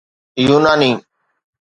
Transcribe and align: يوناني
يوناني 0.45 0.93